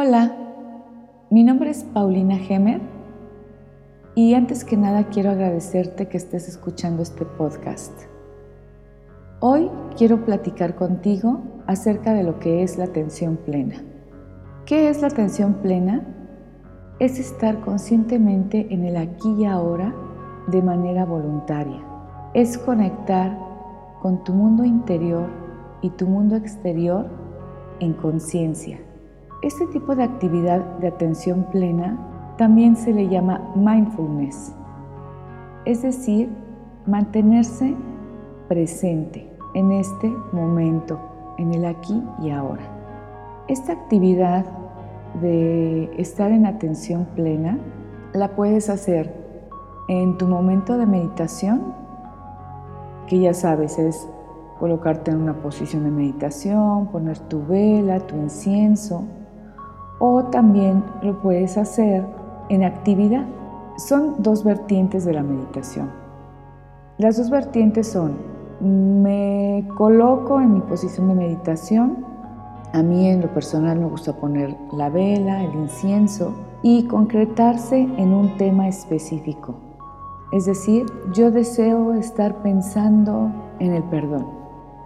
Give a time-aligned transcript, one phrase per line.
[0.00, 0.32] Hola,
[1.28, 2.80] mi nombre es Paulina Gemer
[4.14, 8.02] y antes que nada quiero agradecerte que estés escuchando este podcast.
[9.40, 13.82] Hoy quiero platicar contigo acerca de lo que es la atención plena.
[14.66, 16.06] ¿Qué es la atención plena?
[17.00, 19.92] Es estar conscientemente en el aquí y ahora
[20.46, 21.84] de manera voluntaria.
[22.34, 23.36] Es conectar
[24.00, 25.28] con tu mundo interior
[25.82, 27.08] y tu mundo exterior
[27.80, 28.78] en conciencia
[29.42, 31.96] este tipo de actividad de atención plena
[32.38, 34.54] también se le llama mindfulness,
[35.64, 36.28] es decir,
[36.86, 37.76] mantenerse
[38.48, 40.98] presente en este momento,
[41.38, 42.62] en el aquí y ahora.
[43.46, 44.44] Esta actividad
[45.20, 47.58] de estar en atención plena
[48.14, 49.14] la puedes hacer
[49.88, 51.74] en tu momento de meditación,
[53.06, 54.08] que ya sabes es
[54.58, 59.04] colocarte en una posición de meditación, poner tu vela, tu incienso,
[59.98, 62.04] o también lo puedes hacer
[62.48, 63.26] en actividad.
[63.76, 65.90] Son dos vertientes de la meditación.
[66.98, 68.16] Las dos vertientes son,
[68.60, 72.04] me coloco en mi posición de meditación,
[72.72, 78.12] a mí en lo personal me gusta poner la vela, el incienso y concretarse en
[78.12, 79.54] un tema específico.
[80.32, 83.30] Es decir, yo deseo estar pensando
[83.60, 84.26] en el perdón.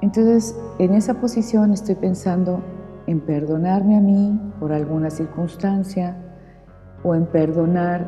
[0.00, 2.60] Entonces, en esa posición estoy pensando
[3.06, 6.16] en perdonarme a mí por alguna circunstancia
[7.02, 8.06] o en perdonar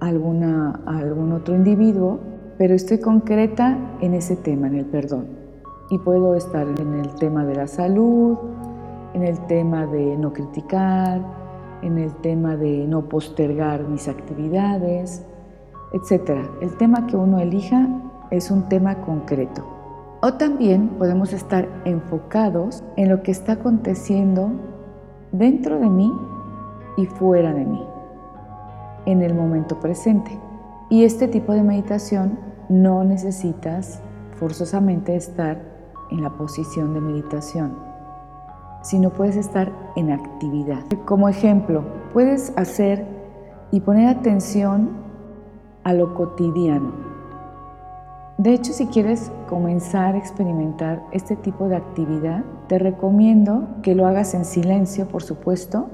[0.00, 2.20] a, alguna, algún otro individuo,
[2.58, 5.26] pero estoy concreta en ese tema, en el perdón.
[5.90, 8.38] Y puedo estar en el tema de la salud,
[9.14, 11.20] en el tema de no criticar,
[11.82, 15.24] en el tema de no postergar mis actividades,
[15.92, 16.46] etc.
[16.60, 17.88] El tema que uno elija
[18.30, 19.81] es un tema concreto.
[20.24, 24.52] O también podemos estar enfocados en lo que está aconteciendo
[25.32, 26.12] dentro de mí
[26.96, 27.84] y fuera de mí,
[29.06, 30.30] en el momento presente.
[30.88, 34.00] Y este tipo de meditación no necesitas
[34.38, 35.60] forzosamente estar
[36.12, 37.76] en la posición de meditación,
[38.82, 40.84] sino puedes estar en actividad.
[41.04, 41.82] Como ejemplo,
[42.12, 43.04] puedes hacer
[43.72, 44.90] y poner atención
[45.82, 47.11] a lo cotidiano
[48.42, 54.04] de hecho, si quieres comenzar a experimentar este tipo de actividad, te recomiendo que lo
[54.04, 55.86] hagas en silencio, por supuesto,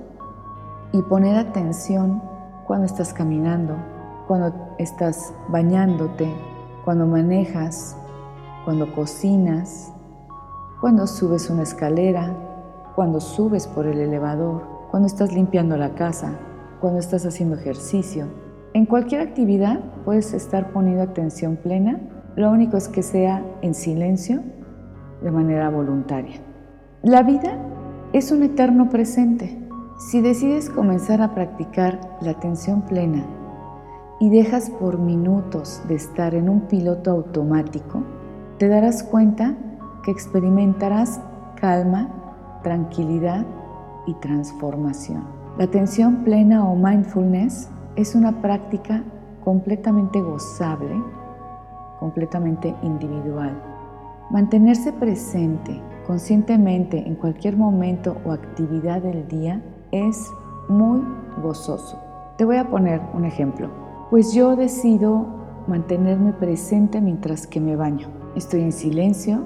[0.92, 2.22] y poner atención
[2.66, 3.76] cuando estás caminando,
[4.26, 6.32] cuando estás bañándote,
[6.87, 7.94] cuando manejas,
[8.64, 9.92] cuando cocinas,
[10.81, 12.34] cuando subes una escalera,
[12.94, 16.32] cuando subes por el elevador, cuando estás limpiando la casa,
[16.81, 18.25] cuando estás haciendo ejercicio.
[18.72, 22.00] En cualquier actividad puedes estar poniendo atención plena
[22.38, 24.43] lo único es que sea en silencio,
[25.22, 26.37] de manera voluntaria.
[27.03, 27.59] La vida
[28.12, 29.59] es un eterno presente.
[29.99, 33.26] Si decides comenzar a practicar la atención plena
[34.21, 38.04] y dejas por minutos de estar en un piloto automático,
[38.59, 39.56] te darás cuenta
[40.05, 41.20] que experimentarás
[41.56, 42.09] calma,
[42.62, 43.44] tranquilidad
[44.06, 45.25] y transformación.
[45.59, 49.03] La atención plena o mindfulness es una práctica
[49.43, 51.03] completamente gozable
[51.98, 53.60] completamente individual.
[54.31, 60.31] Mantenerse presente conscientemente en cualquier momento o actividad del día es
[60.69, 61.03] muy
[61.42, 61.98] gozoso.
[62.37, 63.69] Te voy a poner un ejemplo.
[64.10, 65.26] Pues yo decido
[65.66, 68.08] mantenerme presente mientras que me baño.
[68.37, 69.41] Estoy en silencio,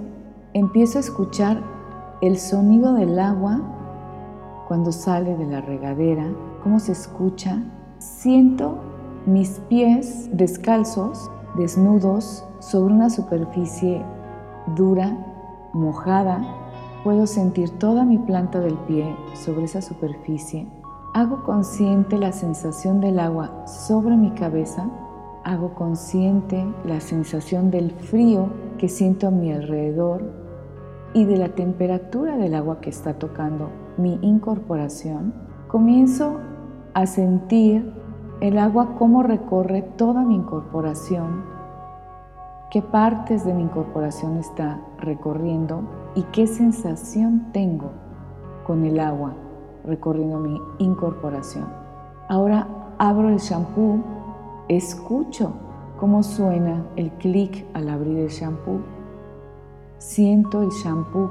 [0.52, 1.60] empiezo a escuchar
[2.20, 3.60] el sonido del agua
[4.68, 6.30] cuando sale de la regadera,
[6.62, 7.62] cómo se escucha.
[7.98, 8.78] Siento
[9.26, 14.04] mis pies descalzos desnudos sobre una superficie
[14.76, 15.16] dura,
[15.72, 16.42] mojada,
[17.04, 20.68] puedo sentir toda mi planta del pie sobre esa superficie.
[21.14, 24.88] Hago consciente la sensación del agua sobre mi cabeza.
[25.44, 28.48] Hago consciente la sensación del frío
[28.78, 30.32] que siento a mi alrededor
[31.14, 33.68] y de la temperatura del agua que está tocando
[33.98, 35.34] mi incorporación.
[35.68, 36.38] Comienzo
[36.94, 37.92] a sentir
[38.40, 41.44] el agua cómo recorre toda mi incorporación,
[42.72, 45.82] qué partes de mi incorporación está recorriendo
[46.14, 47.90] y qué sensación tengo
[48.66, 49.34] con el agua
[49.84, 51.66] recorriendo mi incorporación.
[52.30, 52.66] Ahora
[52.96, 54.02] abro el shampoo,
[54.68, 55.52] escucho
[56.00, 58.80] cómo suena el clic al abrir el shampoo,
[59.98, 61.30] siento el shampoo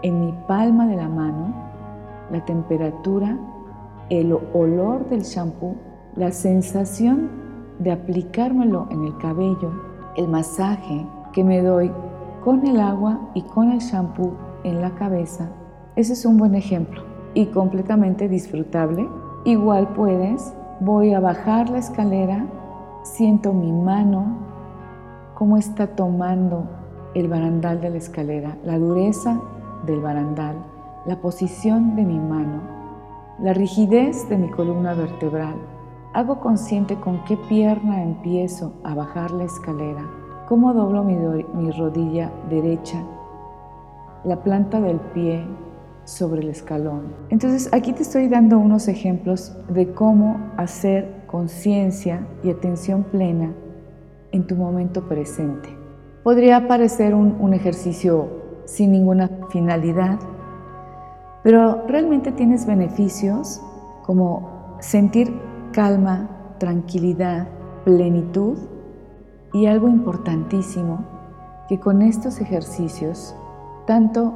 [0.00, 1.52] en mi palma de la mano,
[2.32, 3.36] la temperatura,
[4.08, 5.76] el olor del shampoo
[6.16, 7.28] la sensación
[7.78, 9.87] de aplicármelo en el cabello,
[10.18, 11.92] el masaje que me doy
[12.44, 14.32] con el agua y con el shampoo
[14.64, 15.48] en la cabeza,
[15.94, 17.02] ese es un buen ejemplo.
[17.34, 19.06] y completamente disfrutable.
[19.44, 22.46] Igual puedes, voy a bajar la escalera,
[23.04, 24.38] siento mi mano,
[25.34, 26.64] cómo está tomando
[27.14, 29.40] el barandal de la escalera, la dureza
[29.86, 30.56] del barandal,
[31.06, 32.60] la posición de mi mano,
[33.40, 35.77] la rigidez de mi columna vertebral.
[36.14, 40.02] Hago consciente con qué pierna empiezo a bajar la escalera,
[40.48, 43.04] cómo doblo mi, rodilla derecha,
[44.24, 45.44] la planta del pie
[46.04, 47.14] sobre el escalón.
[47.28, 53.52] Entonces aquí te estoy dando unos ejemplos de cómo hacer conciencia y atención plena
[54.32, 55.68] en tu momento presente.
[56.24, 58.28] Podría parecer un ejercicio
[58.64, 60.18] sin ninguna finalidad,
[61.42, 63.60] pero realmente tienes beneficios
[64.04, 65.32] como sentir
[65.72, 66.28] calma,
[66.58, 67.48] tranquilidad,
[67.84, 68.58] plenitud
[69.52, 71.04] y algo importantísimo,
[71.68, 73.34] que con estos ejercicios,
[73.86, 74.34] tanto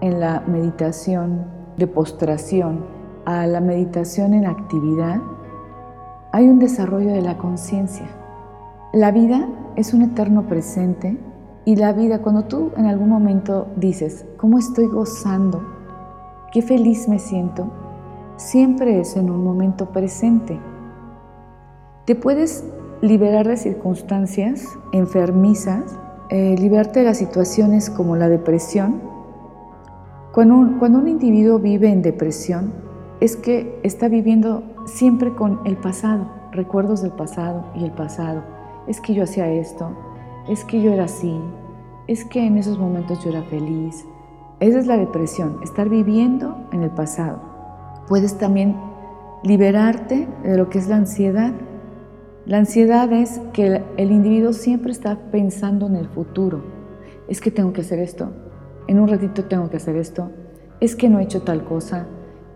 [0.00, 1.44] en la meditación
[1.76, 2.84] de postración
[3.24, 5.20] a la meditación en actividad,
[6.32, 8.06] hay un desarrollo de la conciencia.
[8.92, 11.18] La vida es un eterno presente
[11.64, 15.62] y la vida, cuando tú en algún momento dices, ¿cómo estoy gozando?
[16.52, 17.83] ¿Qué feliz me siento?
[18.36, 20.58] Siempre es en un momento presente.
[22.04, 22.64] Te puedes
[23.00, 25.98] liberar de circunstancias enfermizas,
[26.30, 29.00] eh, liberarte de las situaciones como la depresión.
[30.32, 32.72] Cuando un, cuando un individuo vive en depresión,
[33.20, 38.42] es que está viviendo siempre con el pasado, recuerdos del pasado y el pasado
[38.86, 39.90] es que yo hacía esto,
[40.48, 41.40] es que yo era así,
[42.06, 44.04] es que en esos momentos yo era feliz.
[44.60, 47.53] Esa es la depresión, estar viviendo en el pasado.
[48.08, 48.76] Puedes también
[49.42, 51.52] liberarte de lo que es la ansiedad.
[52.46, 56.62] La ansiedad es que el individuo siempre está pensando en el futuro.
[57.28, 58.30] Es que tengo que hacer esto,
[58.86, 60.30] en un ratito tengo que hacer esto,
[60.80, 62.06] es que no he hecho tal cosa,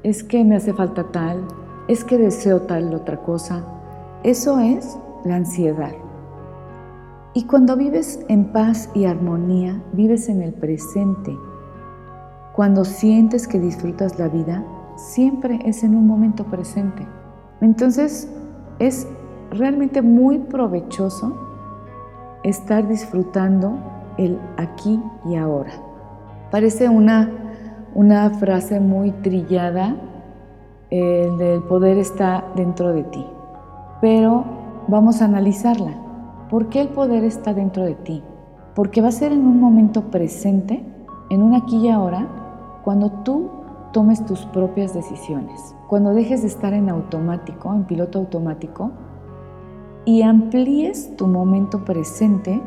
[0.03, 1.47] es que me hace falta tal,
[1.89, 3.65] es que deseo tal otra cosa.
[4.25, 5.93] Eso es la ansiedad.
[7.33, 11.37] Y cuando vives en paz y armonía, vives en el presente.
[12.55, 14.65] Cuando sientes que disfrutas la vida,
[14.99, 17.07] siempre es en un momento presente.
[17.61, 18.31] Entonces
[18.79, 19.07] es
[19.51, 21.37] realmente muy provechoso
[22.43, 23.79] estar disfrutando
[24.19, 25.73] el aquí y ahora.
[26.51, 27.31] Parece una,
[27.95, 29.97] una frase muy trillada,
[30.91, 33.25] el del poder está dentro de ti,
[34.01, 34.45] pero
[34.89, 35.93] vamos a analizarla.
[36.51, 38.23] ¿Por qué el poder está dentro de ti?
[38.75, 40.83] Porque va a ser en un momento presente,
[41.31, 42.27] en un aquí y ahora,
[42.85, 43.58] cuando tú
[43.93, 48.91] tomes tus propias decisiones, cuando dejes de estar en automático, en piloto automático,
[50.05, 52.63] y amplíes tu momento presente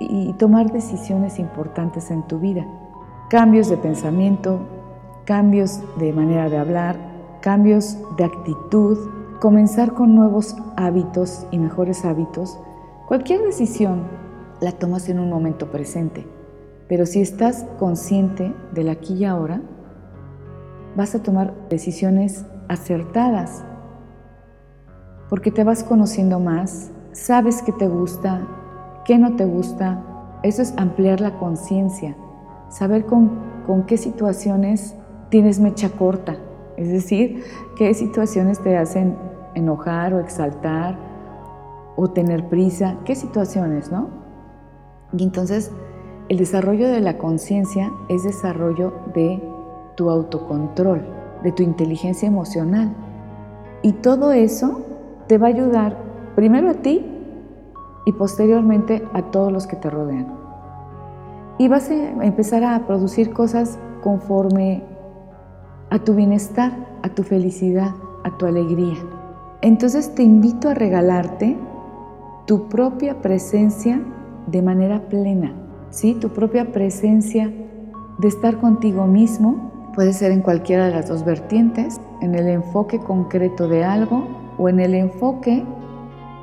[0.00, 2.66] y tomar decisiones importantes en tu vida.
[3.30, 4.60] Cambios de pensamiento,
[5.24, 6.96] cambios de manera de hablar,
[7.40, 8.98] cambios de actitud,
[9.40, 12.58] comenzar con nuevos hábitos y mejores hábitos
[13.12, 14.04] Cualquier decisión
[14.62, 16.26] la tomas en un momento presente,
[16.88, 19.60] pero si estás consciente del aquí y ahora,
[20.96, 23.64] vas a tomar decisiones acertadas,
[25.28, 28.46] porque te vas conociendo más, sabes qué te gusta,
[29.04, 30.04] qué no te gusta.
[30.42, 32.16] Eso es ampliar la conciencia,
[32.68, 33.30] saber con,
[33.66, 34.94] con qué situaciones
[35.30, 36.36] tienes mecha corta,
[36.76, 37.44] es decir,
[37.76, 39.16] qué situaciones te hacen
[39.54, 40.98] enojar o exaltar
[41.96, 44.08] o tener prisa, qué situaciones, ¿no?
[45.16, 45.70] Y entonces
[46.28, 49.42] el desarrollo de la conciencia es desarrollo de
[49.94, 51.02] tu autocontrol,
[51.42, 52.94] de tu inteligencia emocional.
[53.82, 54.82] Y todo eso
[55.26, 55.96] te va a ayudar
[56.34, 57.04] primero a ti
[58.06, 60.26] y posteriormente a todos los que te rodean.
[61.58, 64.82] Y vas a empezar a producir cosas conforme
[65.90, 66.72] a tu bienestar,
[67.02, 67.94] a tu felicidad,
[68.24, 68.96] a tu alegría.
[69.60, 71.56] Entonces te invito a regalarte
[72.46, 74.02] tu propia presencia
[74.46, 75.52] de manera plena,
[75.90, 76.14] ¿sí?
[76.14, 77.52] Tu propia presencia
[78.18, 82.98] de estar contigo mismo puede ser en cualquiera de las dos vertientes, en el enfoque
[82.98, 84.26] concreto de algo
[84.58, 85.64] o en el enfoque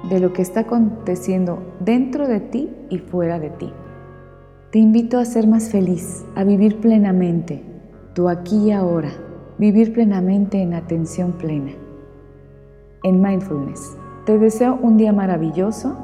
[0.09, 3.71] de lo que está aconteciendo dentro de ti y fuera de ti.
[4.71, 7.63] Te invito a ser más feliz, a vivir plenamente,
[8.13, 9.09] tu aquí y ahora,
[9.57, 11.71] vivir plenamente en atención plena,
[13.03, 13.97] en mindfulness.
[14.25, 15.97] Te deseo un día maravilloso.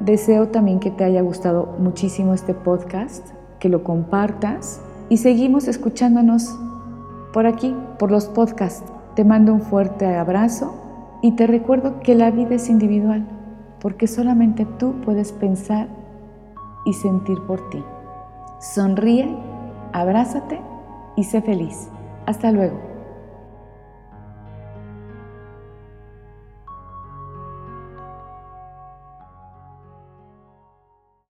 [0.00, 3.26] Deseo también que te haya gustado muchísimo este podcast,
[3.58, 6.58] que lo compartas y seguimos escuchándonos
[7.34, 8.84] por aquí, por los podcasts.
[9.16, 13.26] Te mando un fuerte abrazo y te recuerdo que la vida es individual,
[13.80, 15.88] porque solamente tú puedes pensar
[16.86, 17.82] y sentir por ti.
[18.60, 19.28] Sonríe,
[19.92, 20.60] abrázate
[21.16, 21.88] y sé feliz.
[22.24, 22.93] Hasta luego.